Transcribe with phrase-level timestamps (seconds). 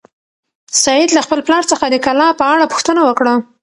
[0.83, 3.33] سعید له خپل پلار څخه د کلا په اړه پوښتنه وکړه.